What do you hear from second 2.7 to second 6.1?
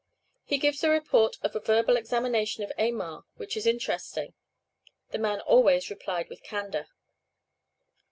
Aymar which is interesting. The man always